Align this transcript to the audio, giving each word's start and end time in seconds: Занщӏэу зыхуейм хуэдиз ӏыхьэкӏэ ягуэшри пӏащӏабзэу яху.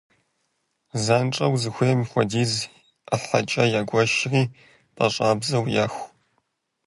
Занщӏэу 1.03 1.55
зыхуейм 1.61 2.01
хуэдиз 2.09 2.53
ӏыхьэкӏэ 3.07 3.63
ягуэшри 3.79 4.43
пӏащӏабзэу 4.95 5.65
яху. 5.83 6.05